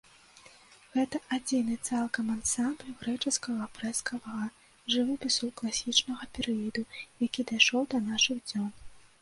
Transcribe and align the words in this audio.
Гэта 0.93 1.19
адзіны 1.35 1.75
цалкам 1.91 2.31
ансамбль 2.35 2.95
грэчаскага 3.03 3.67
фрэскавага 3.75 4.47
жывапісу 4.95 5.53
класічнага 5.61 6.23
перыяду, 6.39 6.87
які 7.29 7.41
дайшоў 7.53 7.81
да 7.97 8.05
нашых 8.11 8.37
дзён. 8.51 8.69